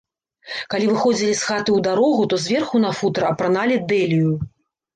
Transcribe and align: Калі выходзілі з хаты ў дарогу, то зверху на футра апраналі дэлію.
Калі 0.73 0.87
выходзілі 0.93 1.35
з 1.41 1.49
хаты 1.49 1.63
ў 1.73 1.79
дарогу, 1.89 2.27
то 2.33 2.41
зверху 2.47 2.83
на 2.83 2.91
футра 3.03 3.31
апраналі 3.35 3.81
дэлію. 3.95 4.31